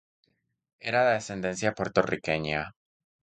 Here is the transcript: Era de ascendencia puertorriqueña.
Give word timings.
Era 0.91 1.03
de 1.07 1.11
ascendencia 1.17 1.73
puertorriqueña. 1.75 2.63